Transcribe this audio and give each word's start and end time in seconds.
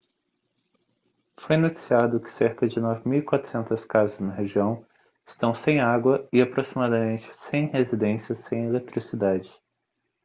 foi 1.37 1.57
noticiado 1.57 2.19
que 2.19 2.31
cerca 2.31 2.67
de 2.67 2.81
9.400 2.81 3.85
casas 3.85 4.19
na 4.19 4.33
região 4.33 4.83
estão 5.27 5.53
sem 5.53 5.79
água 5.79 6.27
e 6.33 6.41
aproximadamente 6.41 7.31
100 7.37 7.67
residências 7.67 8.39
sem 8.39 8.65
eletricidade 8.65 9.61